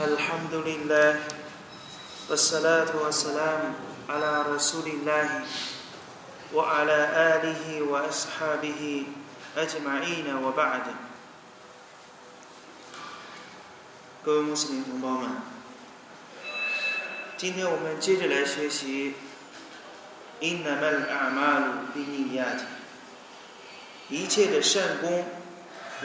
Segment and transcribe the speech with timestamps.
[0.00, 1.20] الحمد لله
[2.30, 3.62] والصلاة والسلام
[4.08, 5.28] على رسول الله
[6.54, 6.98] وعلى
[7.36, 9.04] آله وأصحابه
[9.56, 10.84] أجمعين وبعد
[14.24, 15.30] 各位穆斯林同胞们，
[17.36, 19.14] 今天我们接着来学习
[20.40, 22.60] “إنما الأعمال بالنيات”，
[24.10, 25.24] 一切的善功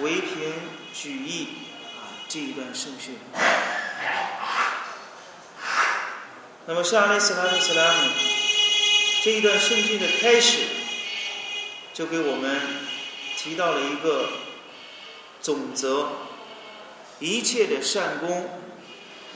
[0.01, 0.53] 唯凭
[0.93, 1.47] 举意
[1.97, 3.15] 啊这一段圣训。
[6.66, 8.10] 那么，沙利斯拉特斯拉姆
[9.22, 10.64] 这一段圣训的开始，
[11.94, 12.60] 就给我们
[13.36, 14.28] 提到了一个
[15.40, 16.08] 总则：
[17.20, 18.48] 一切的善功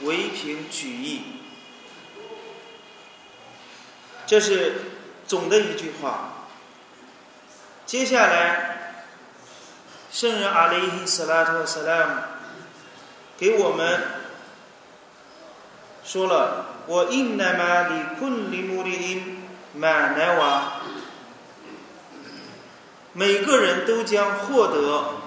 [0.01, 1.21] 唯凭举意。
[4.27, 4.75] 这是
[5.25, 6.47] 总的一句话。
[7.85, 9.03] 接下来，
[10.11, 12.15] 圣人阿里伊斯拉特斯拉姆
[13.37, 14.01] 给我们
[16.11, 16.65] 说了。
[16.87, 19.37] 我因那玛里昆里穆里因
[19.75, 20.81] 玛奈瓦，
[23.13, 25.21] 每个人都将获得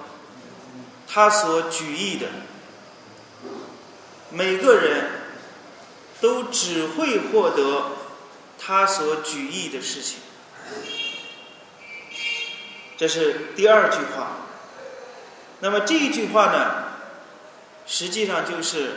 [1.08, 2.26] 他所举意的，
[4.30, 5.06] 每个人
[6.20, 7.92] 都只会获得
[8.58, 10.18] 他所举意的事情。
[12.98, 14.32] 这是第二句话。
[15.60, 16.84] 那么这一句话呢，
[17.86, 18.96] 实际上就是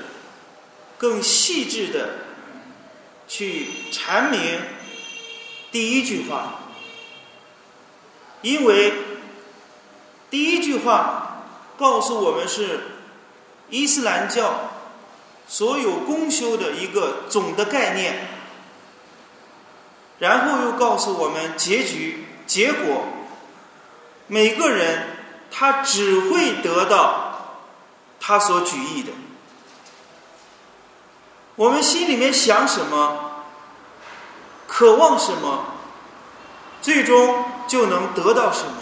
[0.97, 2.09] 更细致的。
[3.29, 4.39] 去阐明
[5.69, 6.59] 第一句话，
[8.41, 8.93] 因为
[10.29, 11.43] 第一句话
[11.77, 12.79] 告诉我们是
[13.69, 14.71] 伊斯兰教
[15.45, 18.29] 所有公修的一个总的概念，
[20.19, 23.03] 然后又告诉我们结局结果，
[24.27, 25.17] 每个人
[25.51, 27.65] 他只会得到
[28.21, 29.11] 他所举意的。
[31.58, 33.44] 我们心里面想什么，
[34.67, 35.66] 渴望什么，
[36.83, 38.73] 最终就能得到什么。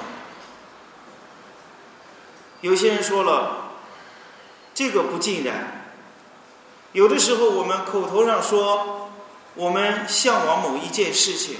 [2.60, 3.70] 有些人说了，
[4.74, 5.90] 这个不尽然。
[6.92, 9.10] 有的时候，我们口头上说
[9.54, 11.56] 我们向往某一件事情，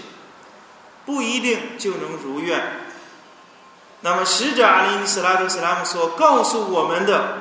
[1.06, 2.82] 不一定就能如愿。
[4.02, 7.38] 那么，使者阿里·斯拉德·斯拉姆所告诉我们的，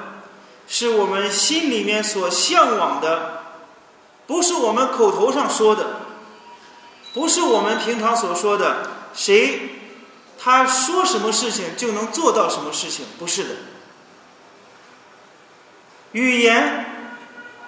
[0.68, 3.40] 是我们心里面所向往的。
[4.26, 6.00] 不是我们口头上说的，
[7.12, 9.60] 不是我们平常所说的，谁
[10.42, 13.50] 他说什么事情就能做到什么事情，不是的。
[16.12, 16.86] 语言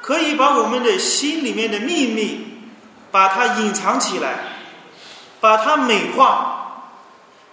[0.01, 2.71] 可以把我们的心里面的秘密
[3.11, 4.39] 把它隐藏起来，
[5.41, 6.93] 把它美化，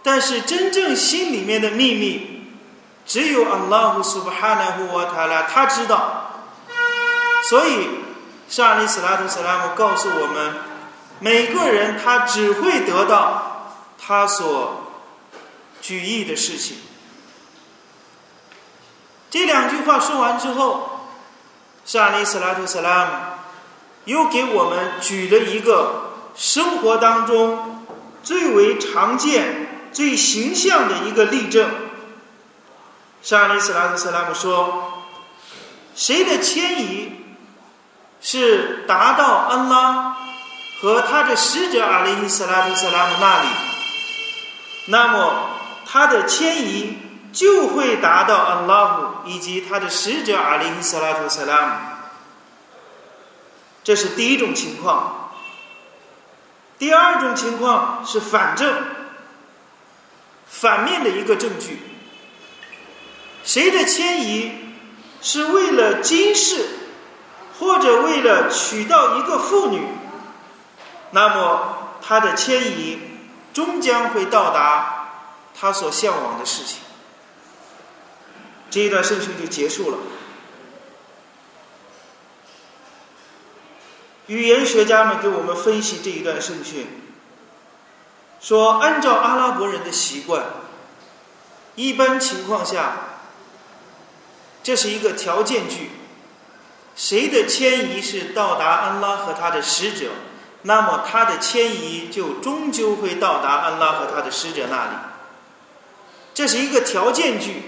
[0.02, 2.48] 但是真正心里面的秘密，
[3.06, 6.46] 只有阿拉胡苏巴哈纳胡瓦塔拉他知道，
[7.50, 8.03] 所以。
[8.54, 10.54] 沙利斯拉图斯拉姆告诉我们：
[11.18, 14.92] 每个人他只会得到他所
[15.82, 16.78] 举意的事情。
[19.32, 21.08] 这两句话说完之后，
[21.84, 23.12] 沙利斯拉图斯拉姆
[24.06, 27.84] 又给我们举了一个生活当中
[28.22, 31.72] 最为常见、最形象的一个例证。
[33.24, 35.02] 沙利斯拉图斯拉姆说
[35.96, 37.14] ：“谁的迁移？”
[38.24, 40.16] 是达到安拉
[40.80, 43.50] 和他的使者阿里伊斯拉图斯拉姆那里，
[44.88, 45.50] 那么
[45.86, 46.98] 他的迁移
[47.34, 51.74] 就会达到安拉姆以及他的使者阿里伊斯拉图斯拉姆。
[53.84, 55.32] 这是第一种情况。
[56.80, 58.74] 第二种情况是反证，
[60.48, 61.80] 反面的一个证据。
[63.44, 64.74] 谁的迁移
[65.22, 66.66] 是为了今世？
[67.60, 69.88] 或者为了娶到一个妇女，
[71.12, 73.00] 那么他的迁移
[73.54, 75.10] 终将会到达
[75.60, 76.80] 他所向往的事情。
[78.70, 79.98] 这一段圣训就结束了。
[84.28, 86.88] 语言学家们给我们分析这一段圣训，
[88.40, 90.46] 说按照阿拉伯人的习惯，
[91.76, 92.94] 一般情况下，
[94.64, 95.92] 这是一个条件句。
[96.96, 100.12] 谁的迁移是到达安拉和他的使者，
[100.62, 104.92] 那么他的迁移就终究会到达安拉和他的使者那里。
[106.34, 107.64] 这是一个条件句，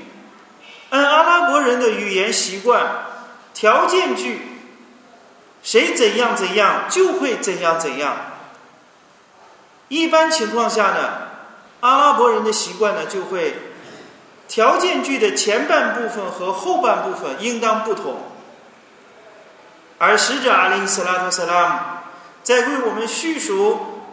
[0.89, 3.05] 按阿拉伯人的语言习惯，
[3.53, 4.41] 条件句，
[5.63, 8.15] 谁怎样怎样就会怎样怎样。
[9.87, 11.09] 一般情况下呢，
[11.81, 13.55] 阿拉伯人的习惯呢就会，
[14.47, 18.19] 条件句的前半部分和后半部分应当不同。
[19.97, 21.79] 而使者阿里·斯拉图·萨拉姆
[22.43, 24.03] 在为我们叙述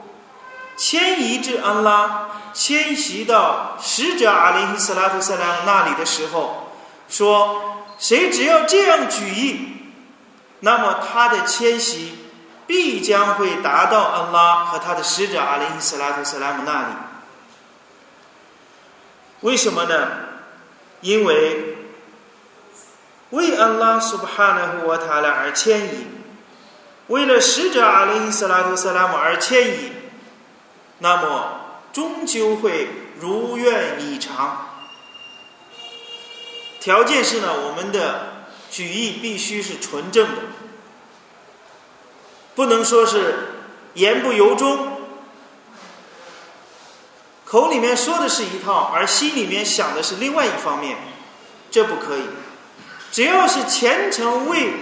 [0.76, 6.72] 迁移至安拉、迁徙到使者阿里·斯拉图·萨拉姆那里的时候，
[7.08, 9.92] 说：谁只要这样举意，
[10.60, 12.18] 那么他的迁徙
[12.66, 16.94] 必将会达到安拉和他的使者阿里·斯拉图·萨拉姆那里。
[19.40, 20.08] 为什么呢？
[21.00, 21.71] 因为
[23.32, 26.06] 为安拉苏巴哈纳胡瓦塔拉而迁移，
[27.08, 29.92] 为了使者阿里斯拉图斯拉姆而迁移，
[30.98, 31.60] 那么
[31.92, 32.88] 终究会
[33.18, 34.68] 如愿以偿。
[36.78, 40.42] 条件是呢，我们的举意必须是纯正的，
[42.54, 43.34] 不能说是
[43.94, 44.98] 言不由衷。
[47.46, 50.98] 口里面说的是一套，而心里面想的是另外一方面，
[51.70, 52.24] 这不可以。
[53.12, 54.72] 只要是虔诚为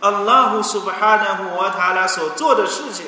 [0.00, 3.06] 阿拉胡苏巴哈纳胡瓦塔拉所做的事情，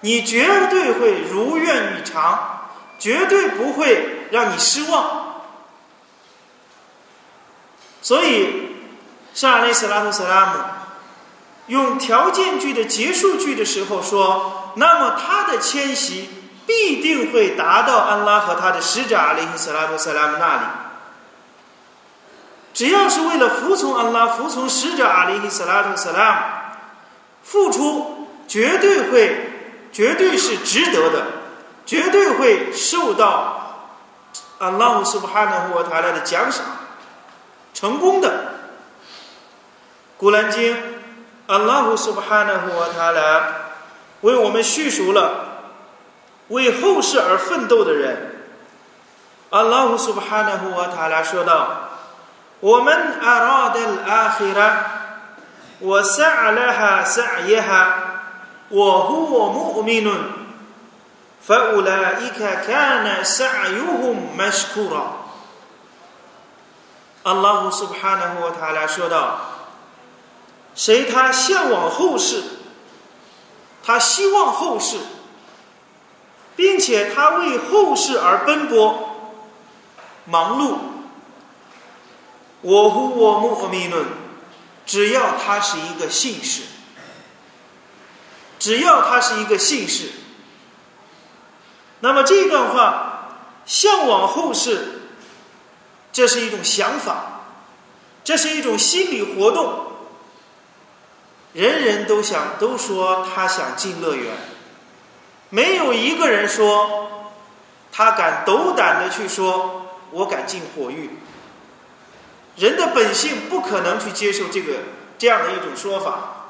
[0.00, 2.68] 你绝对会如愿以偿，
[2.98, 5.42] 绝对不会让你失望。
[8.02, 8.76] 所以，
[9.34, 10.52] 沙利斯拉图斯拉姆
[11.66, 16.28] 用条件句的结束句的时候说：“那么他的迁徙。”
[16.66, 20.62] 必定会达到安拉和他的使者阿里·斯拉图·萨拉姆那里。
[22.74, 26.40] 只要是为了服从安拉、服从使者阿里·斯拉图·萨拉姆，
[27.42, 29.52] 付出绝对会、
[29.92, 31.26] 绝对是值得的，
[31.86, 33.94] 绝对会受到
[34.58, 36.66] 安拉·苏布哈纳和塔拉的奖赏，
[37.72, 38.52] 成功的。
[40.16, 40.76] 古兰经，
[41.46, 43.46] 安拉·苏布哈纳和塔拉
[44.22, 45.52] 为我们叙述了。
[46.48, 48.36] 为后世而奋斗的人，
[49.48, 51.88] 阿拉胡苏布哈纳胡瓦塔拉说道
[52.64, 54.86] ：“我们阿拉德阿希拉，
[55.80, 58.22] 我萨拉哈萨耶哈，
[58.70, 60.18] 我和我穆米伦，
[61.42, 65.02] 法乌拉伊卡卡纳萨尤胡马什库拉。”
[67.24, 69.40] 阿拉胡苏巴哈纳胡瓦塔拉说道
[70.74, 72.44] ：“谁他向往后世，
[73.84, 74.96] 他希望后世。”
[76.56, 79.16] 并且他为后世而奔波、
[80.24, 80.93] 忙碌。
[82.64, 84.06] 我呼我穆米论，
[84.86, 86.62] 只要他是一个姓氏，
[88.58, 90.12] 只要他是一个姓氏，
[92.00, 95.02] 那么这段话向往后世，
[96.10, 97.42] 这是一种想法，
[98.24, 99.84] 这是一种心理活动。
[101.52, 104.34] 人人都想都说他想进乐园。
[105.50, 107.30] 没有一个人说，
[107.92, 111.10] 他敢斗胆的去说，我敢进火狱。
[112.56, 114.74] 人的本性不可能去接受这个
[115.18, 116.46] 这样的一种说法。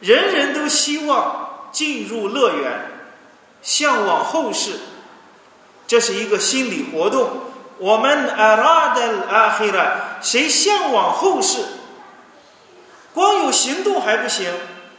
[0.00, 2.90] 人人都希望进入乐园，
[3.62, 4.78] 向往后世，
[5.86, 7.30] 这是一个心理活动。
[7.78, 11.64] 我们阿拉的阿黑了，谁向往后世？
[13.14, 14.52] 光有行动还不行，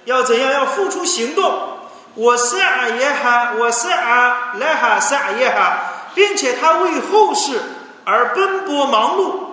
[0.06, 0.52] 要怎样？
[0.52, 1.78] 要付出行动。
[2.16, 7.62] 我萨耶哈，我萨来哈萨耶哈，并且他为后世
[8.04, 9.49] 而奔波忙碌。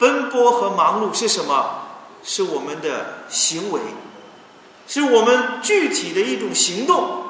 [0.00, 1.76] 奔波和忙碌是什么？
[2.24, 3.80] 是我们的行为，
[4.88, 7.24] 是我们具体的一种行动。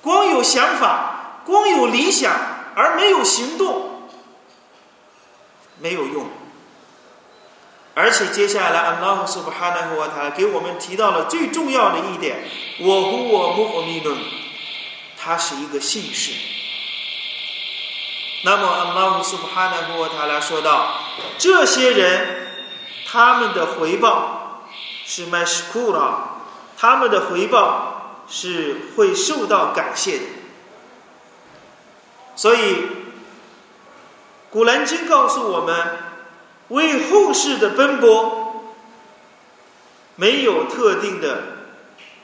[0.00, 2.32] 光有想法，光有理想，
[2.74, 4.08] 而没有行动，
[5.78, 6.26] 没有用。
[7.94, 12.48] 而且接下来，安拉苏布哈纳和他给我们提到了最重要的一点：
[12.80, 14.16] 我和我穆米伦，
[15.18, 16.32] 他是一个姓氏。
[18.42, 20.99] 那么，安拉苏布哈纳和他来说道：
[21.38, 22.48] 这些人，
[23.06, 24.64] 他们的回报
[25.04, 26.42] 是麦什库拉，
[26.76, 30.24] 他们的回报是会受到感谢的。
[32.36, 32.58] 所以，
[34.50, 36.10] 《古兰经》告诉我们。
[36.70, 38.76] 为后世的奔波，
[40.14, 41.42] 没有特定的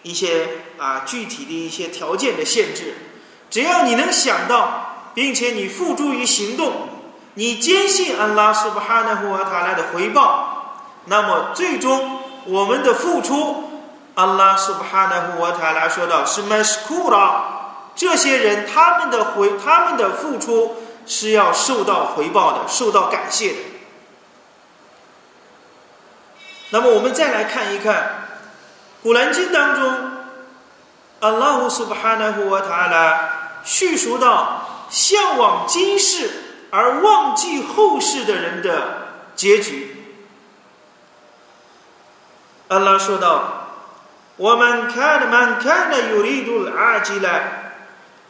[0.04, 2.94] 一些啊具体的一些条件的限制，
[3.50, 6.95] 只要你能想到，并且你付诸于行动，
[7.38, 13.82] 你坚信安拉苏巴哈纳胡瓦塔拉的回报，那么最终我们的付出，
[14.14, 17.44] 安拉苏巴哈纳胡瓦塔拉说道是麦斯库拉，
[17.94, 20.76] 这些人他们的回他们的付出
[21.06, 23.58] 是要受到回报的，受到感谢的。
[26.70, 27.94] 那么我们再来看一看
[29.02, 30.10] 《古兰经》当中，
[31.20, 33.28] 阿拉胡苏巴哈纳胡瓦塔拉
[33.62, 36.45] 叙述到向往今世
[36.76, 39.96] 而忘记后世的人的结局。
[42.68, 43.68] 安拉说道
[44.36, 47.72] ：“我们看们看的有力度阿吉来，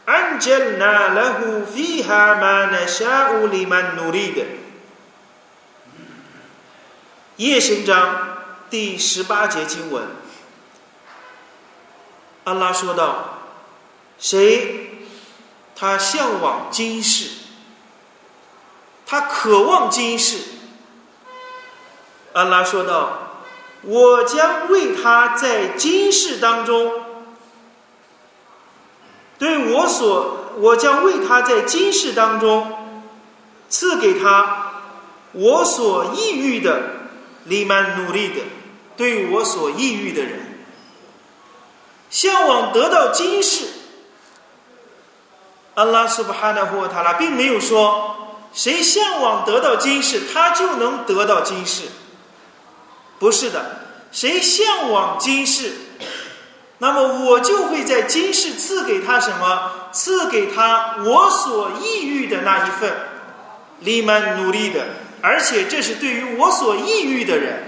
[0.05, 4.45] 安杰那勒胡菲哈曼那沙乌里曼努力的。”
[7.35, 8.37] 夜行章
[8.69, 10.07] 第十八节经文，
[12.45, 13.39] 安拉说道
[14.17, 15.03] ：“谁
[15.75, 17.46] 他向往今世，
[19.07, 20.37] 他渴望今世。”
[22.33, 23.23] 安拉说道。
[23.83, 26.91] 我将为他在今世当中，
[29.37, 32.99] 对我所，我将为他在今世当中
[33.69, 34.71] 赐给他
[35.31, 36.81] 我所抑郁的，
[37.45, 38.41] 里曼努力的，
[38.97, 40.65] 对我所抑郁的人，
[42.09, 43.67] 向往得到今世。
[45.75, 48.26] 安拉苏巴哈纳霍塔拉并没有说，
[48.57, 51.83] 谁向往得到今世，他就能得到今世。
[53.19, 55.73] 不是的，谁向往今世，
[56.79, 59.89] 那么我就会在今世赐给他什么？
[59.91, 62.91] 赐给他我所抑郁的那一份，
[63.81, 64.87] 力蛮努力的，
[65.21, 67.63] 而且这是对于我所抑郁的人。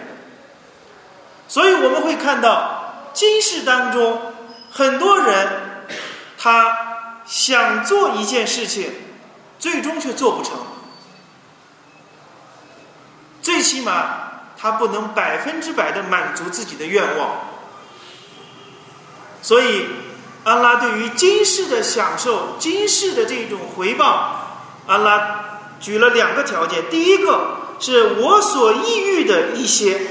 [1.47, 4.33] 所以我们会看到，今世当中
[4.71, 5.47] 很多人，
[6.35, 6.77] 他
[7.27, 8.91] 想做一件事情，
[9.59, 10.53] 最终却做不成，
[13.41, 14.27] 最起码。
[14.61, 17.45] 他不能百分之百的满足自己的愿望，
[19.41, 19.85] 所以
[20.43, 30.01] 安拉对于今世的享受、今世的这种回报，安拉举了两个条件：第一个是我所抑郁的一些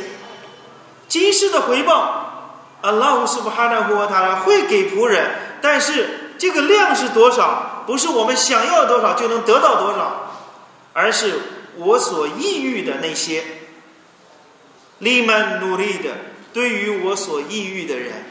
[1.08, 5.30] 今世的回报，安拉乌斯布哈纳胡他会给仆人，
[5.60, 10.32] 但是这个量是多少，不是我们想要多少就能得到多少，
[10.94, 11.38] 而是
[11.78, 13.42] 我所抑郁的那些。
[14.98, 16.10] 力曼努力的，
[16.52, 18.24] 对于我所抑郁的人，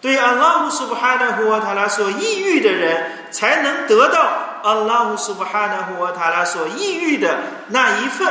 [0.00, 4.20] 对阿拉姆苏布哈纳胡瓦塔拉所抑郁的人，才能得到
[4.64, 8.26] 阿拉姆苏布哈纳胡瓦塔拉所抑郁的那一份。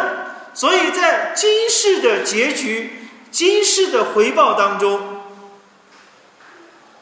[0.53, 5.21] 所以在今世的结局、今世的回报当中，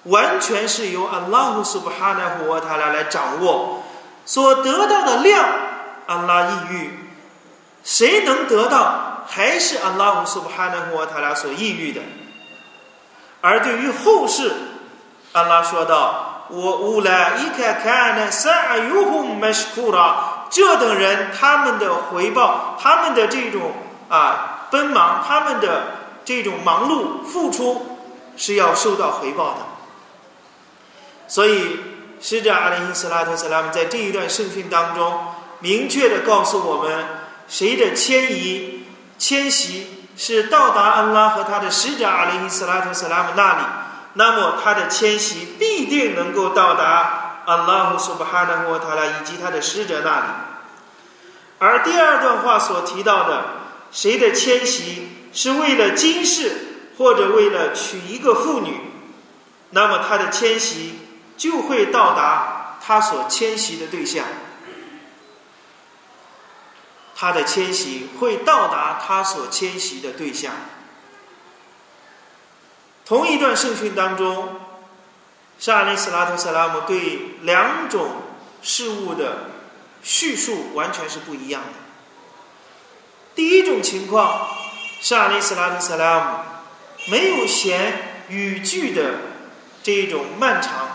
[0.04, 3.84] 完全是由阿拉姆苏布哈纳胡瓦塔拉来掌握
[4.26, 5.71] 所得到的量。
[6.12, 7.00] 安拉抑郁，
[7.84, 9.08] 谁能得到？
[9.28, 12.02] 还是阿拉姆苏布哈纳胡他俩所抑郁的，
[13.40, 14.52] 而对于后世，
[15.32, 23.72] 阿拉说道：“我乌拉伊卡卡那萨尤胡麦什库拉，这等人他们的回报，他们的这种
[24.10, 25.84] 啊奔忙，他们的
[26.26, 28.00] 这种忙碌付出，
[28.36, 29.60] 是要受到回报的。”
[31.30, 31.80] 所以，
[32.20, 35.28] 使者阿里因斯拉特斯拉姆在这一段圣训当中，
[35.62, 37.06] 明确的告诉我们：
[37.48, 38.80] 谁的迁移。
[39.18, 43.66] 迁徙是到达安拉和他的使者阿里伊斯拉图斯拉姆那里，
[44.14, 50.26] 那么他的迁徙必定能够到达安拉和苏巴哈纳和塔拉以及他的使者那里。
[51.60, 53.46] 而第二段话所提到的，
[53.92, 58.82] 谁的迁徙是为了今世或者为了娶一个妇女，
[59.70, 60.96] 那么他的迁徙
[61.38, 64.26] 就会到达他所迁徙的对象。
[67.22, 70.54] 他的迁徙会到达他所迁徙的对象。
[73.06, 74.60] 同一段圣训当中，
[75.60, 78.24] 沙利斯拉图萨拉姆对两种
[78.64, 79.52] 事物的
[80.02, 81.74] 叙述完全是不一样的。
[83.36, 84.48] 第一种情况，
[85.00, 89.20] 沙利斯拉图萨拉姆没有嫌语句的
[89.84, 90.88] 这种漫长，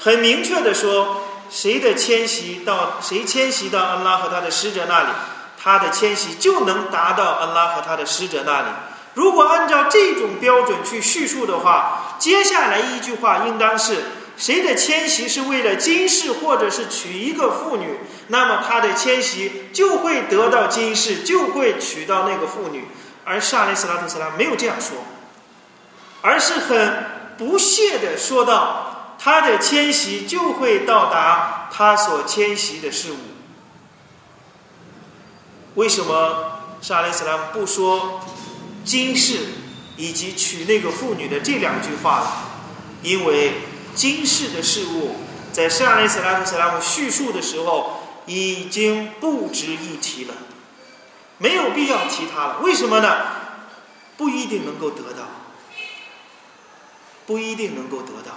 [0.00, 1.27] 很明确的说。
[1.50, 5.08] 谁的迁徙到谁迁徙到安拉和他的使者那里，
[5.62, 8.66] 他的迁徙就能达到安拉和他的使者那里。
[9.14, 14.04] 如果按照这种标准去叙述的话，接下来一句话应当是：
[14.36, 22.86] 谁的迁徙是为了今世或者是娶一个妇女，那么他的迁徙就会得到今世，就会娶到那个妇女。
[23.24, 24.98] 而沙利斯拉特斯拉没有这样说，
[26.22, 27.04] 而是很
[27.36, 28.87] 不屑的说道。
[29.18, 33.16] 他的迁徙就会到达他所迁徙的事物。
[35.74, 38.20] 为什么沙利斯兰不说
[38.84, 39.46] 今世
[39.96, 42.26] 以及娶那个妇女的这两句话呢？
[43.02, 43.54] 因为
[43.94, 45.16] 今世的事物
[45.52, 50.34] 在沙利斯兰特斯拉姆叙述的时候已经不值一提了，
[51.38, 52.58] 没有必要提它了。
[52.60, 53.26] 为什么呢？
[54.16, 55.28] 不一定能够得到，
[57.26, 58.32] 不一定能够得到。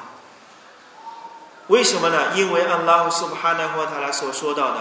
[1.72, 2.36] 为什么呢？
[2.36, 4.78] 因为安拉苏巴哈纳和他拉所说到的，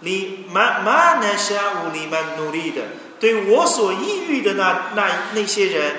[0.00, 2.82] 你曼曼那沙乌里曼努力的，
[3.20, 5.96] 对我所抑郁的那那那些人，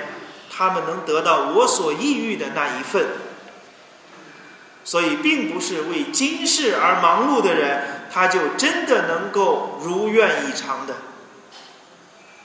[0.50, 3.06] 他们能得到我所抑郁的那一份。
[4.84, 10.96] 所以，并不是为今世而忙碌的人，他就真的能够如愿以偿的。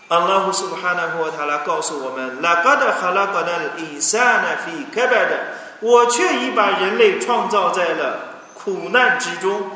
[0.08, 9.70] 阿拉胡苏巴哈纳胡塔拉告诉我们：“拉嘎的哈拉嘎的伊萨纳菲开拜的，我却已把人类创造在了苦难之中，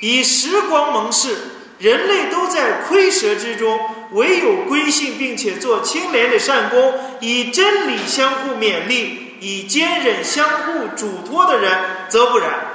[0.00, 1.36] 以时光蒙世，
[1.78, 3.78] 人类都在亏折之中，
[4.12, 12.68] 唯有归信并且做清廉的善功，以真理相互勉励。”以坚忍相互嘱托的人，则不然。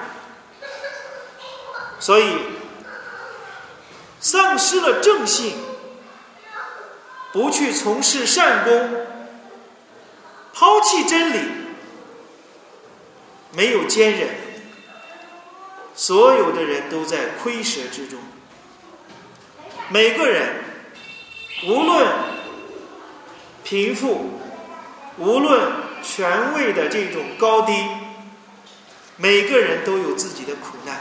[2.00, 2.36] 所以，
[4.19, 5.55] 丧失了正信，
[7.33, 9.07] 不去从事善功，
[10.53, 11.39] 抛弃真理，
[13.53, 14.29] 没有坚忍，
[15.96, 18.20] 所有的人都在亏舍之中。
[19.89, 20.63] 每个人，
[21.67, 22.08] 无论
[23.63, 24.39] 贫富，
[25.17, 25.89] 无论。
[26.03, 27.74] 权位的这种高低，
[29.17, 31.00] 每个人都有自己的苦难，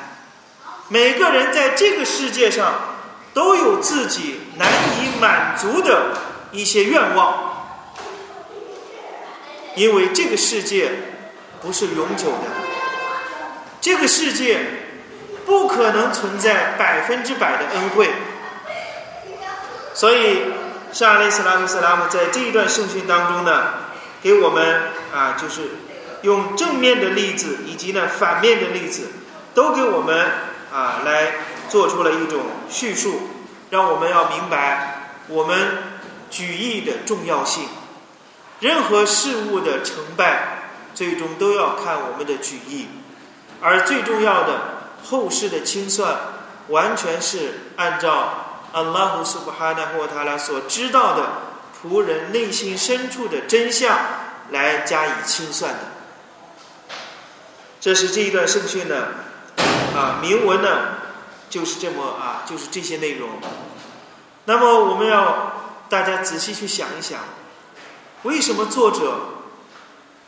[0.89, 2.99] 每个人在这个世界上
[3.33, 6.19] 都有自己难以满足的
[6.53, 7.81] 一些愿望，
[9.75, 10.91] 因为这个世界
[11.63, 12.49] 不是永久的，
[13.81, 14.61] 这个世界
[15.45, 18.11] 不可能存在百分之百的恩惠，
[19.95, 20.53] 所以，
[20.93, 23.75] 沙利斯拉图斯拉姆在这一段圣训当中呢。
[24.23, 24.83] 给我们
[25.15, 25.63] 啊，就是
[26.21, 29.05] 用正面的例子以及呢反面的例子，
[29.55, 30.27] 都给我们
[30.71, 31.37] 啊来
[31.71, 33.31] 做出了一种叙述，
[33.71, 35.57] 让我们要明白我们
[36.29, 37.65] 举义的重要性。
[38.59, 40.60] 任何事物的成败，
[41.01, 42.87] 最终都要看我们的举义，
[43.63, 44.61] 而最重要的
[45.03, 46.15] 后世的清算，
[46.69, 51.27] 完全是按照阿拉胡苏布哈纳或他俩所知道的。
[51.83, 53.97] 仆人内心深处的真相
[54.51, 55.79] 来加以清算的，
[57.81, 59.07] 这是这一段圣训呢，
[59.97, 60.69] 啊，铭文呢
[61.49, 63.31] 就是这么啊，就是这些内容。
[64.45, 67.21] 那么我们要大家仔细去想一想，
[68.25, 69.40] 为什么作者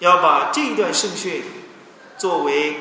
[0.03, 1.45] 要把这一段圣训
[2.19, 2.77] 作为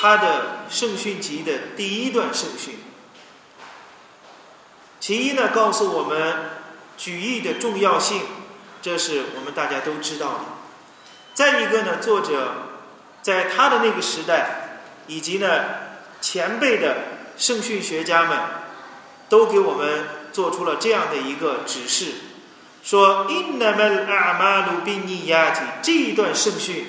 [0.00, 2.78] 他的圣训集的第一段圣训？
[4.98, 6.56] 其一呢，告诉我们。
[6.96, 8.22] 举义的重要性，
[8.82, 10.40] 这是我们大家都知道的。
[11.32, 12.54] 再一个呢，作者
[13.22, 15.64] 在他的那个时代，以及呢
[16.20, 16.96] 前辈的
[17.36, 18.36] 圣训学家们，
[19.28, 22.14] 都给我们做出了这样的一个指示，
[22.82, 26.86] 说：“Innamal amalu b i n i y a t。”这一段圣训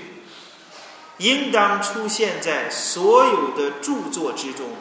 [1.18, 4.76] 应当出现在所有的著作之中。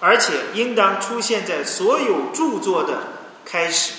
[0.00, 3.04] 而且应当出现在所有著作的
[3.44, 3.92] 开始。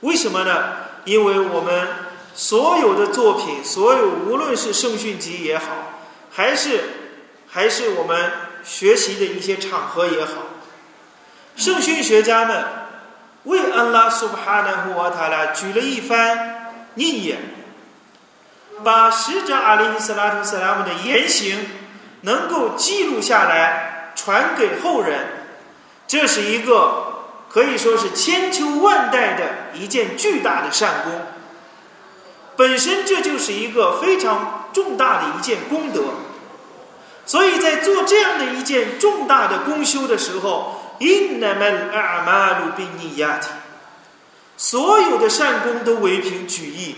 [0.00, 0.74] 为什么呢？
[1.04, 1.88] 因为我们
[2.34, 6.00] 所有的作品，所有无论是圣训集也好，
[6.32, 6.80] 还是
[7.46, 8.32] 还是我们
[8.64, 10.32] 学习的一些场合也好，
[11.54, 12.64] 圣训学家们
[13.44, 17.38] 为安拉苏布哈纳胡瓦塔拉举了一番逆言，
[18.84, 21.66] 把使者阿里·斯拉图·斯拉姆的言行
[22.22, 23.88] 能够记录下来。
[24.16, 25.28] 传给后人，
[26.06, 31.22] 这是一个可以说是千秋万代的一件巨大的善功。
[32.54, 36.02] 本身这就是一个非常重大的一件功德，
[37.24, 43.48] 所以在做这样的一件重大的功修的时候，innamal a'malu b i n i y a t
[44.56, 46.94] 所有的善功都为凭举义。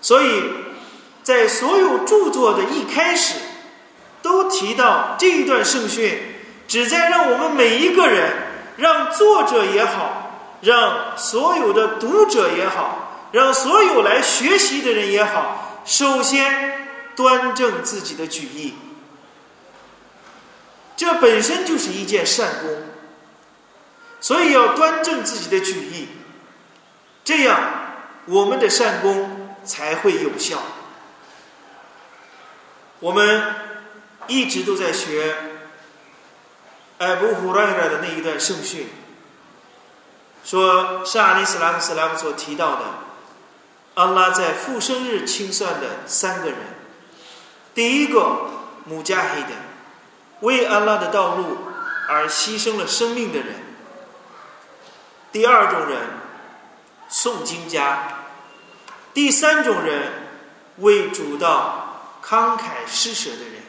[0.00, 0.44] 所以
[1.22, 3.34] 在所有著作的一开始。
[4.22, 6.16] 都提到这一段圣训，
[6.68, 8.32] 旨在让我们每一个人，
[8.76, 18.74] 让作者也好，让所有的读者也好，让所有来学习的人也好，首先端正自己的举义。
[21.02, 22.82] 这本身就是一件善功，
[24.20, 26.06] 所以要端正自己的举义，
[27.24, 27.58] 这样
[28.26, 30.62] 我们的善功才会有效。
[33.00, 33.54] 我们。
[34.28, 35.34] 一直都在学
[36.98, 38.86] 艾布胡瑞尔的那一段圣训，
[40.44, 42.84] 说是阿里斯拉克斯拉姆所提到的，
[43.94, 46.56] 安拉在复生日清算的三个人，
[47.74, 48.48] 第一个
[48.84, 49.48] 穆加黑的，
[50.42, 51.58] 为安拉的道路
[52.08, 53.54] 而牺牲了生命的人；
[55.32, 55.98] 第二种人
[57.10, 58.20] 诵经家；
[59.12, 60.12] 第三种人
[60.78, 63.62] 为主道慷慨施舍的人。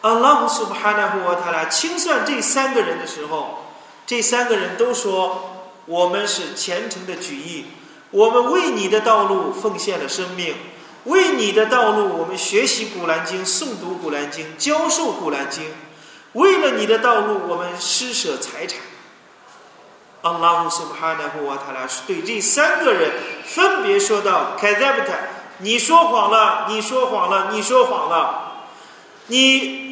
[0.00, 3.66] 阿拉胡苏布哈纳胡瓦塔拉清算这三个人的时候，
[4.04, 7.66] 这三个人都说：“我们是虔诚的举义，
[8.10, 10.56] 我们为你的道路奉献了生命，
[11.04, 15.64] 为你的道路我们学习古兰经、诵读古兰经、教授古兰经，
[16.32, 18.78] 为了你的道路我们施舍财产。”
[20.22, 23.10] 阿拉胡苏布哈纳胡瓦塔拉是对这三个人
[23.44, 25.12] 分别说道：“凯塞布特，
[25.58, 28.66] 你说谎了，你说谎了，你说谎了，
[29.26, 29.82] 你。”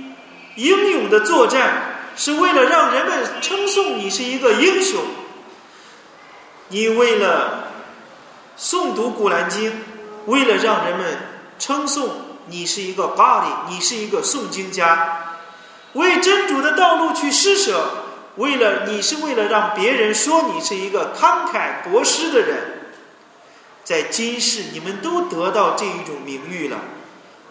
[0.57, 5.01] 英勇的作战是为了让人们称颂你是一个英雄。
[6.69, 7.69] 你为了
[8.59, 9.73] 诵读古兰经，
[10.31, 11.19] 为了让人们
[11.59, 12.09] 称颂
[12.47, 15.37] 你是一个巴里，你是一个诵经家，
[15.95, 18.05] 为真主的道路去施舍，
[18.37, 22.79] 为了你是为了让别人说你是一个慷慨博施的人。
[23.83, 26.79] 在今世，你们都得到这一种名誉了。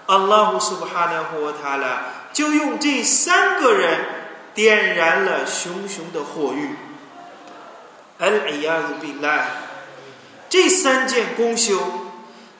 [0.06, 2.02] 阿拉胡苏布哈纳胡瓦塔拉。
[2.32, 4.06] 就用这三个人
[4.54, 6.76] 点燃了熊熊的火狱。
[8.20, 8.30] 哎
[8.62, 9.50] 呀，比来，
[10.48, 12.09] 这三件功修，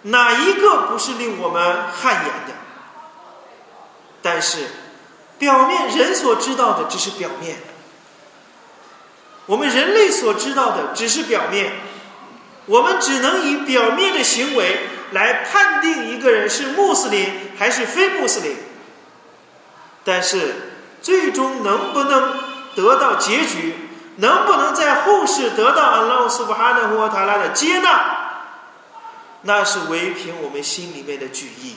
[0.04, 2.54] 哪一个不是令我们汗颜的？
[4.22, 4.68] 但是，
[5.38, 7.58] 表面人所知道的只是表面，
[9.46, 11.74] 我们人类所知道的只是表面，
[12.66, 18.58] 我们只能以表面的行为来判定一个人是穆斯林还是非穆斯林。
[20.04, 20.56] 但是，
[21.02, 22.40] 最终能不能
[22.76, 23.76] 得到结局，
[24.18, 28.19] 能不能在后世得到阿拉苏巴哈纳胡塔拉的接纳，
[29.44, 31.76] 那是唯凭我们心里面的举意。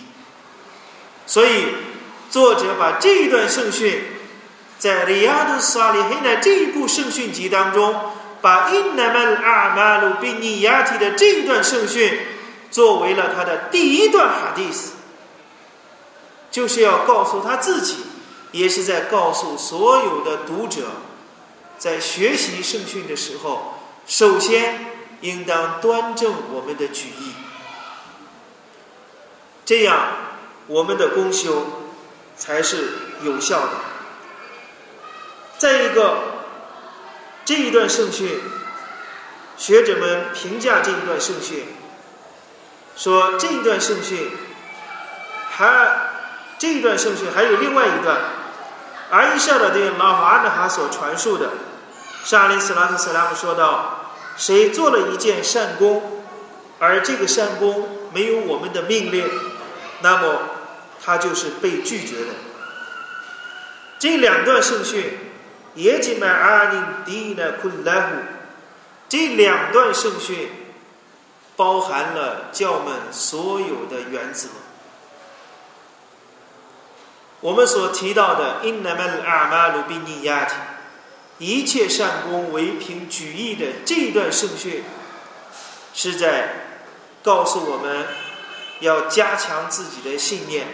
[1.26, 1.66] 所以，
[2.30, 4.02] 作者把这一段圣训，
[4.78, 7.94] 在《里亚杜萨里黑奈》这一部圣训集当中，
[8.40, 12.18] 把因那曼阿马鲁宾尼亚提的这一段圣训，
[12.70, 14.92] 作为了他的第一段哈迪斯，
[16.50, 17.96] 就是要告诉他自己。
[18.52, 20.82] 也是在告诉所有的读者，
[21.78, 27.32] 在学习圣训的时候，首先应当端正我们的举意，
[29.72, 30.08] 这样
[30.66, 31.64] 我们的功修
[32.36, 32.88] 才是
[33.22, 33.70] 有效的。
[35.56, 36.18] 再一个，
[37.46, 38.38] 这一段圣训，
[39.56, 41.64] 学者们评价这一段圣训，
[42.94, 44.32] 说这一段圣训
[45.48, 46.10] 还
[46.58, 48.20] 这一段圣训还有另外一段。
[49.10, 51.48] 而伊夏的对拉法安的哈所传述的，
[52.24, 56.24] 沙利斯拉特斯拉姆说道：“谁做了一件善功，
[56.78, 59.26] 而这个善功没有我们的命令，
[60.02, 60.40] 那么
[61.02, 62.32] 他就是被拒绝的。”
[63.98, 65.18] 这两段圣训，
[65.74, 68.16] 也吉买阿尼迪呢库莱胡，
[69.08, 70.50] 这两段圣训
[71.54, 74.48] 包含了教门所有的原则。
[77.40, 80.52] 我们所提到的 “innamal armalubiniyati，
[81.38, 84.82] 一切善功为凭举意的这段圣训，
[85.94, 86.54] 是在
[87.22, 88.06] 告诉我们
[88.82, 90.66] 要加强自己的信念，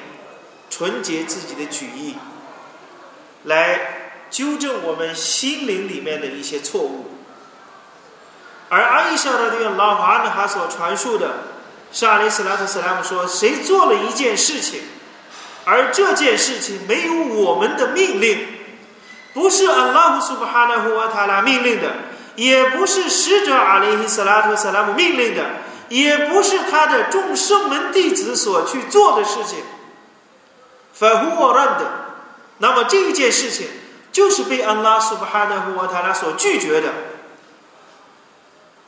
[0.69, 2.17] 纯洁自己的举意，
[3.45, 7.07] 来纠正我们心灵里面的一些错误。
[8.71, 11.31] 而阿伊莎的这个老法呢，他所传述的，
[11.93, 14.83] 沙利斯拉特斯拉姆说：“谁做了一件事情？”
[15.65, 18.47] 而这件事情没有我们的命令，
[19.35, 21.93] 不是安拉胡苏巴哈纳胡瓦塔拉命令的，
[22.37, 25.45] 也不是使者阿里斯拉特萨拉姆命令的，
[25.89, 29.59] 也不是他的众圣门弟子所去做的事情。
[30.93, 31.91] 反乎我认的，
[32.59, 33.69] 那么这一件事情
[34.11, 36.93] 就是被安拉苏巴哈纳胡瓦塔拉所拒绝的，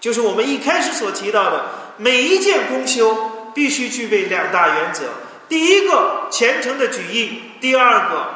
[0.00, 1.66] 就是我们一开始所提到的，
[1.98, 5.04] 每一件功修必须具备两大原则。
[5.48, 8.26] 第一个虔诚的举意，第二个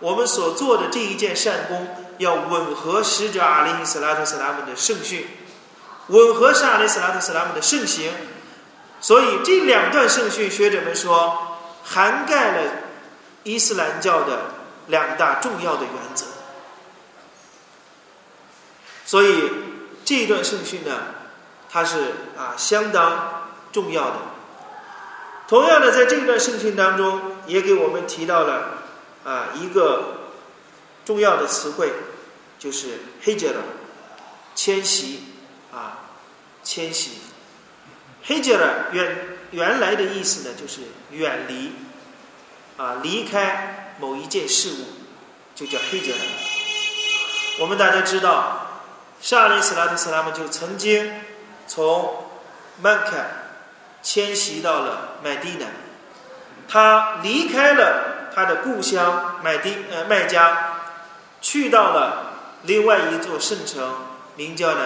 [0.00, 5.26] 我们所做的这一件善功要吻合使者阿里·斯拉特·斯拉姆的圣训，
[6.08, 8.12] 吻合沙里·斯拉特·斯拉姆的圣行。
[9.00, 12.70] 所以这两段圣训，学者们说涵盖了
[13.42, 14.52] 伊斯兰教的
[14.86, 16.26] 两大重要的原则。
[19.04, 19.50] 所以
[20.04, 20.98] 这一段圣训呢，
[21.68, 24.16] 它是啊相当重要的。
[25.48, 28.84] 同样的，在这一段圣训当中，也给我们提到了
[29.24, 30.30] 啊一个
[31.04, 31.92] 重要的词汇，
[32.58, 33.56] 就是“黑杰勒”，
[34.54, 35.31] 迁徙，
[36.72, 37.18] 迁徙。
[38.24, 39.18] 黑杰勒原
[39.50, 40.80] 原来的意思呢，就是
[41.10, 41.72] 远离
[42.78, 44.86] 啊，离开某一件事物，
[45.54, 46.18] 就叫黑杰勒。
[47.60, 48.80] 我们大家知道，
[49.20, 51.12] 沙利斯拉特斯拉姆就曾经
[51.66, 52.24] 从
[52.80, 53.12] 曼卡。
[54.02, 55.66] 迁徙到了麦地那，
[56.66, 60.80] 他离开了他的故乡麦地呃麦加，
[61.40, 62.32] 去到了
[62.62, 64.80] 另外一座圣城，名叫呢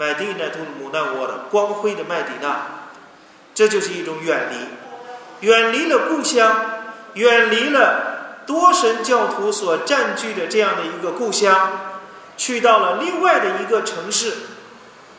[0.00, 2.88] 麦地那图姆纳沃的光辉的麦迪那，
[3.54, 11.98] 这就是一种远离，远离了故乡，远离了多神教徒所占据的这样的一个故乡，
[12.38, 14.32] 去到了另外的一个城市，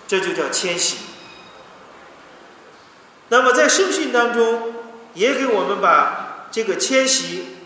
[0.08, 0.98] 这就叫迁徙。
[3.30, 4.74] 那么在圣训当中，
[5.14, 7.58] 也给我们把这个迁徙。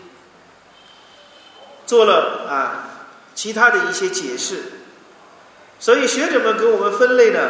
[1.86, 4.75] 做了啊，其他的一些解释，
[5.86, 7.48] 所以学者们给我们分类呢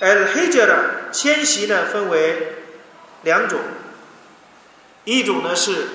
[0.00, 2.54] ，al hijra 迁徙呢分为
[3.24, 3.60] 两种，
[5.04, 5.86] 一种呢是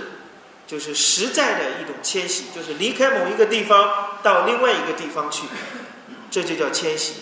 [0.68, 5.48] 就是实在的一种迁徙，就是离开某一个地方到另外一个地方去，
[6.30, 7.14] 这就叫迁徙；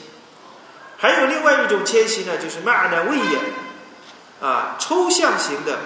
[0.97, 3.39] 还有另外一种迁徙呢，就是 ma'na 位也
[4.45, 5.77] 啊抽象型的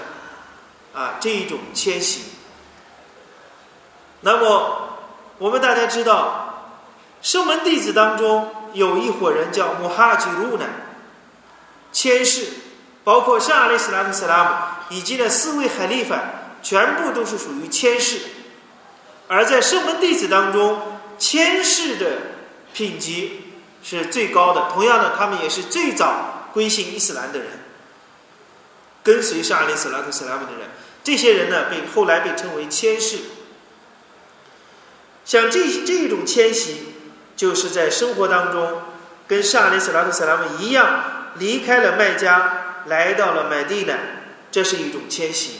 [0.91, 2.23] 啊这一种迁徙。
[4.21, 4.97] 那么，
[5.37, 6.46] 我们大家知道，
[7.21, 10.65] 圣门弟子当中有一伙人叫穆哈吉鲁呢，
[11.91, 12.47] 谦士，
[13.03, 16.21] 包括沙阿里斯拉特·斯拉姆以及呢四位海利法，
[16.61, 18.19] 全部都是属于谦士。
[19.27, 22.17] 而在圣门弟子当中，谦士的
[22.73, 23.53] 品级
[23.83, 24.69] 是最高的。
[24.71, 27.47] 同样的，他们也是最早归信伊斯兰的人，
[29.03, 30.69] 跟随沙阿里斯拉特·斯拉姆的人。
[31.03, 33.17] 这些人呢，被后来被称为谦士。
[35.25, 36.93] 像这这种迁徙，
[37.37, 38.81] 就是在生活当中
[39.27, 41.03] 跟沙利斯拉特·萨拉姆一样，
[41.35, 43.93] 离开了麦加，来到了麦地呢，
[44.51, 45.59] 这是一种迁徙。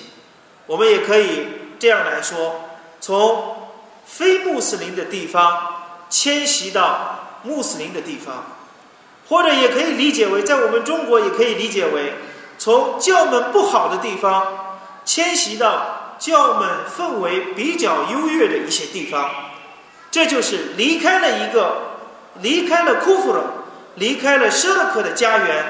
[0.65, 2.61] 我们也可以这样来说：
[2.99, 3.69] 从
[4.05, 8.57] 非穆斯林的地方迁徙到穆斯林的地方，
[9.29, 12.15] 或者也可以理解为，在我们中国也可以理解为，
[12.57, 19.29] 从教门不好的地方迁徙到教门氛围比较优越的一些地方。
[20.17, 21.77] 这就是离开了一个，
[22.41, 23.43] 离开了库弗尔，
[23.97, 25.63] 离开了舍勒克的家园，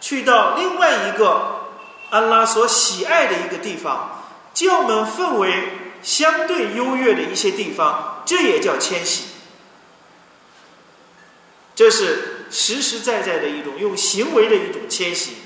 [0.00, 1.62] 去到另外一个
[2.10, 4.22] 安拉所喜爱的一个地方，
[4.54, 5.50] 教门氛围
[6.00, 9.24] 相对优越的一些地方，这也叫迁徙。
[11.74, 15.38] 这是实实在在的一种用行为的一种迁徙。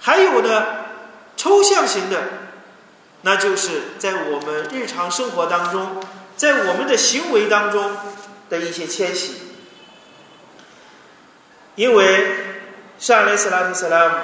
[0.00, 0.66] 还有呢，
[1.34, 2.24] 抽象型的，
[3.22, 5.98] 那就是在我们日常生活当中。
[6.40, 7.94] 在我们的行为当中
[8.48, 9.34] 的一些迁徙，
[11.74, 12.62] 因为
[12.98, 14.14] 上雷斯拉特斯拉姆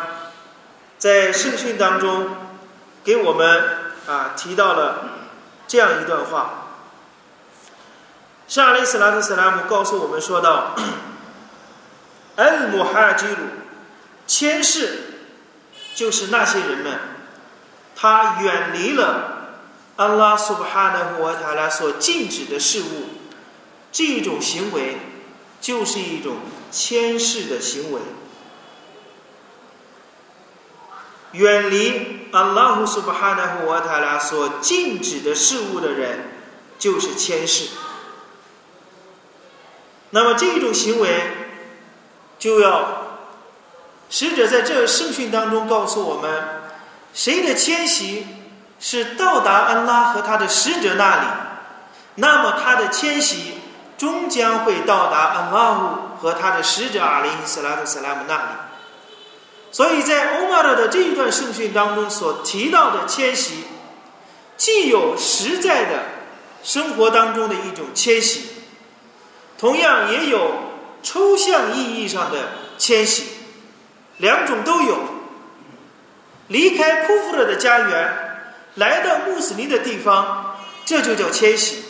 [0.96, 2.34] 在圣训当中
[3.04, 5.10] 给我们啊提到了
[5.68, 6.68] 这样一段话。
[8.48, 10.74] 上雷斯拉特斯拉姆告诉我们说道
[12.36, 13.42] ：“恩姆哈基鲁，
[14.26, 15.00] 迁世
[15.94, 16.98] 就是那些人们，
[17.94, 19.34] 他远离了。”
[19.96, 23.08] 安拉苏巴哈纳胡瓦塔拉所禁止的事物，
[23.90, 24.98] 这种行为
[25.60, 26.36] 就是一种
[26.70, 28.00] 谦视的行为。
[31.32, 36.30] 远离安拉胡苏巴哈纳胡瓦塔拉所禁止的事物的人，
[36.78, 37.68] 就是谦视。
[40.10, 41.08] 那么这种行为，
[42.38, 43.20] 就要
[44.10, 46.60] 使者在这圣训当中告诉我们，
[47.14, 48.26] 谁的迁徙。
[48.78, 51.26] 是到达安拉和他的使者那里，
[52.16, 53.54] 那么他的迁徙
[53.96, 58.42] 终将会到达安拉姆和他的使者阿里斯拉特斯拉姆那里。
[59.72, 63.64] 所以在欧玛尔的这一段圣训当中所提到的迁徙，
[64.56, 66.02] 既有实在的
[66.62, 68.50] 生活当中的一种迁徙，
[69.58, 70.52] 同样也有
[71.02, 73.24] 抽象意义上的迁徙，
[74.18, 74.98] 两种都有。
[76.48, 78.25] 离开库夫勒的家园。
[78.76, 81.82] 来到穆斯林的地方，这就叫迁徙。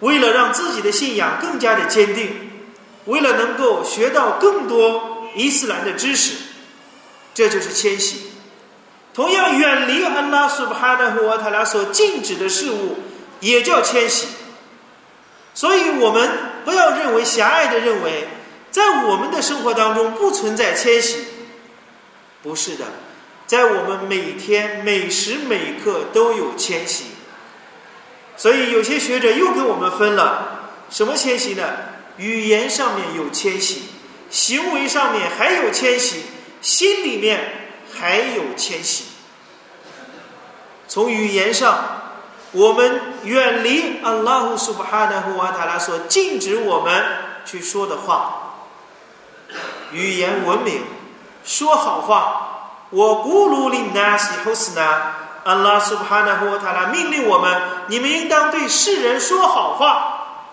[0.00, 2.50] 为了让自己的信仰更加的坚定，
[3.06, 6.34] 为了能够学到更多伊斯兰的知识，
[7.32, 8.32] 这就是迁徙。
[9.14, 12.98] 同样，远离安拉苏巴哈纳和瓦塔拉所禁止的事物，
[13.40, 14.26] 也叫迁徙。
[15.54, 16.30] 所以，我们
[16.66, 18.28] 不要认为狭隘的认为，
[18.70, 21.24] 在我们的生活当中不存在迁徙，
[22.42, 22.84] 不是的。
[23.46, 27.04] 在我们每天每时每刻都有迁徙，
[28.36, 31.64] 所以有些学者又给我们分了什么迁徙呢？
[32.16, 33.82] 语言上面有迁徙，
[34.30, 36.24] 行为上面还有迁徙，
[36.60, 39.04] 心里面还有迁徙。
[40.88, 42.02] 从语言上，
[42.52, 47.04] 我们远离阿拉胡苏巴哈纳胡瓦塔拉所禁止我们
[47.44, 48.66] 去说的话，
[49.92, 50.82] 语言文明，
[51.44, 52.55] 说好话。
[52.90, 55.12] 我咕噜林纳西后斯纳，
[55.44, 60.52] 安拉苏巴纳胡塔拉命令我们：你们应当对世人说好话，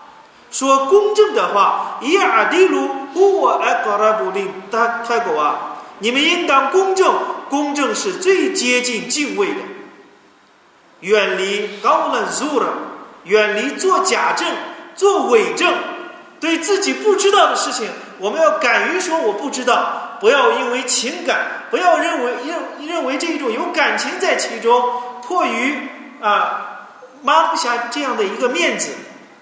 [0.50, 1.98] 说公正的话。
[2.00, 7.14] 伊尔迪鲁乌瓦埃格拉布林达泰国啊，你们应当公正，
[7.48, 9.60] 公正是最接近敬畏的。
[11.00, 12.66] 远离高冷 zura，
[13.24, 14.48] 远离做假证、
[14.96, 15.72] 做伪证，
[16.40, 25.76] 对自己不知道的事情，我们要敢于说我不知道，不要因为情感，不要认为认认为这种有感情在其中，迫于
[26.20, 26.86] 啊
[27.20, 28.92] 抹不下这样的一个面子，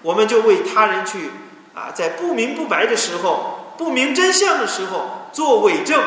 [0.01, 1.29] 我们就为他人去
[1.75, 6.01] 啊在不明不白的时候、不明真相的时候做伪证，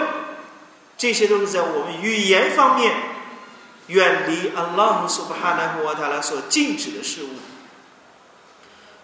[0.99, 2.93] 这些都是在我们语言方面。
[3.87, 7.29] 远离阿拉姆苏巴哈纳胡瓦塔拉所禁止的事物，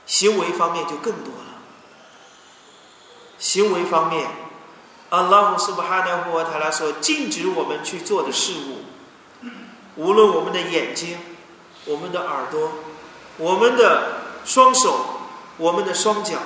[0.06, 1.62] 行为方面就更多了。
[3.38, 4.26] 行为方面，
[5.12, 9.46] 阿拉姆苏巴哈纳胡瓦塔拉所禁止我们去做的事物，
[9.96, 11.18] 无论我们的眼睛、
[11.85, 12.72] 我们的耳朵、
[13.37, 15.05] 我们的双手、
[15.59, 16.38] 我们的双脚，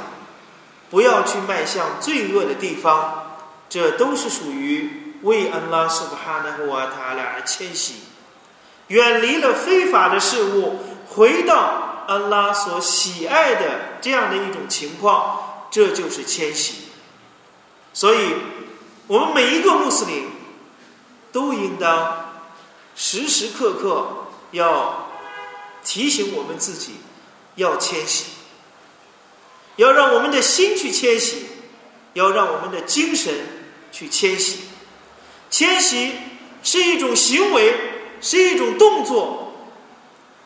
[0.91, 3.37] 不要去迈向罪恶的地方，
[3.69, 8.01] 这都是属于为安拉苏巴哈纳胡瓦塔拉而迁徙。
[8.89, 16.87] 远离了非法的事物，回到安拉所喜爱的这样的一种情况，这就是迁徙。
[17.93, 18.35] 所以，
[19.07, 20.29] 我们每一个穆斯林
[21.33, 22.33] 都应当
[22.95, 25.09] 时时刻刻要
[25.85, 26.97] 提醒我们自己
[27.57, 28.27] 要迁徙，
[29.77, 31.47] 要让我们的心去迁徙，
[32.15, 33.35] 要让我们的精神
[33.93, 34.61] 去迁徙。
[35.51, 36.13] 迁徙
[36.63, 37.93] 是一种行为。
[38.19, 39.53] 是一种动作，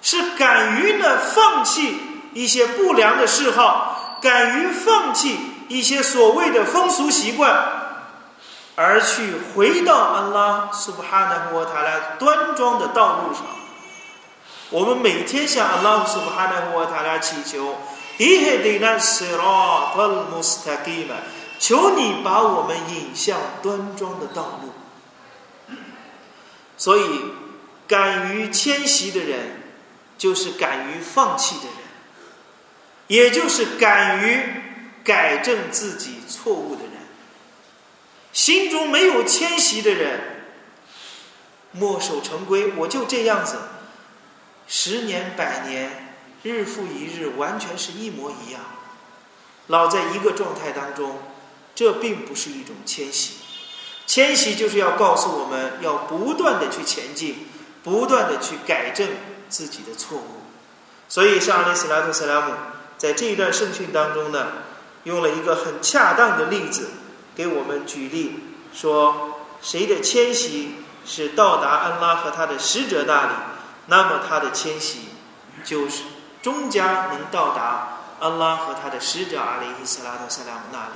[0.02, 1.94] 是敢于呢放弃
[2.34, 5.36] 一些不良的嗜好，敢于放弃
[5.68, 7.79] 一些所谓的风俗习惯，
[8.76, 13.44] 而去回到安拉苏布哈纳胡塔拉端庄的道路上。
[14.70, 17.76] 我们每天向安拉苏布哈纳胡塔拉祈求，
[21.58, 24.72] 求你把我们引向端庄的道路。
[26.76, 27.34] 所以。
[27.90, 29.62] 敢于迁徙的人，
[30.16, 31.74] 就是敢于放弃的人，
[33.08, 34.40] 也就是敢于
[35.02, 36.89] 改正自己错误的人。
[38.40, 40.46] 心中没有迁徙的人，
[41.72, 43.58] 墨守成规，我就这样子，
[44.66, 48.62] 十年百年，日复一日，完全是一模一样，
[49.66, 51.18] 老在一个状态当中，
[51.74, 53.34] 这并不是一种迁徙。
[54.06, 57.46] 迁徙就是要告诉我们要不断的去前进。
[57.82, 59.08] 不断的去改正
[59.48, 60.42] 自己的错误，
[61.08, 62.52] 所以上阿里斯拉特·塞拉姆
[62.98, 64.48] 在这一段圣训当中呢，
[65.04, 66.90] 用了一个很恰当的例子
[67.34, 68.40] 给我们举例，
[68.72, 73.32] 说谁的迁徙是到达安拉和他的使者那里，
[73.86, 75.00] 那么他的迁徙
[75.64, 76.02] 就是
[76.42, 80.92] 终将能到达安拉和他的使者阿里伊斯拉特·塞拉姆那里。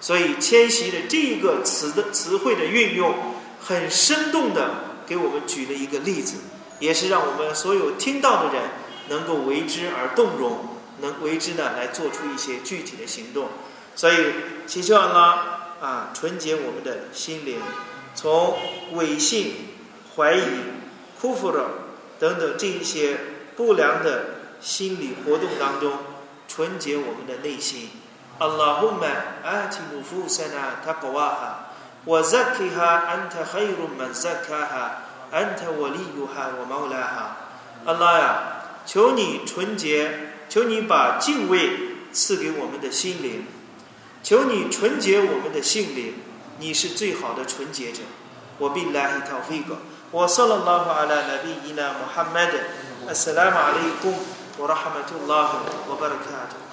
[0.00, 3.14] 所以迁徙的这一个词的词汇的运用
[3.62, 4.90] 很生动的。
[5.06, 6.36] 给我们举了一个例子，
[6.78, 8.70] 也是让我们所有听到的人
[9.08, 10.68] 能够为之而动容，
[11.00, 13.48] 能为之呢来做出一些具体的行动。
[13.96, 14.16] 所以
[14.68, 17.59] 祈求安拉啊纯洁我们的心灵，
[18.13, 18.57] 从
[18.93, 19.53] 伪信、
[20.15, 20.43] 怀疑、
[21.19, 21.69] 哭服了
[22.19, 23.17] 等等这一些
[23.55, 24.25] 不良的
[24.61, 25.93] 心理活动当中，
[26.47, 27.89] 纯洁我们的内心。
[28.39, 31.61] 阿拉胡曼阿提努夫塞纳塔格瓦哈。
[32.05, 34.99] وزكها أنت خير من زكاها
[35.33, 37.35] أنت وليها ومولاها
[37.85, 38.43] 阿拉呀，
[38.85, 41.71] 求你纯洁，求你把敬畏
[42.13, 43.47] 赐给我们的心灵，
[44.22, 46.14] 求你纯洁我们的性灵，
[46.58, 48.02] 你是最好的纯洁者。
[48.58, 49.78] 我必来一套飞哥，
[50.10, 52.58] 我说了拉法阿拉那比伊那穆罕默德，
[53.08, 54.14] 阿斯拉马利贡，
[54.58, 56.69] 我拉哈曼杜拉赫，我巴勒卡托。